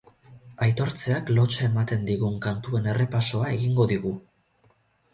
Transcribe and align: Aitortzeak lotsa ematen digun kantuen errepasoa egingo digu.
Aitortzeak 0.67 1.29
lotsa 1.35 1.69
ematen 1.69 2.09
digun 2.09 2.41
kantuen 2.49 2.91
errepasoa 2.95 3.55
egingo 3.61 3.91
digu. 3.97 4.19